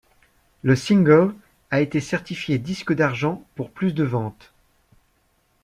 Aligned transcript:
Le 0.63 0.75
single 0.75 1.35
a 1.69 1.79
été 1.79 1.99
certifié 1.99 2.57
disque 2.57 2.91
d'argent 2.91 3.43
pour 3.53 3.69
plus 3.69 3.93
de 3.93 4.03
ventes. 4.03 4.51